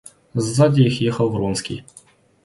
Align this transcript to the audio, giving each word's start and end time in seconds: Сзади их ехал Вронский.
Сзади 0.33 0.81
их 0.81 0.99
ехал 1.01 1.29
Вронский. 1.29 1.85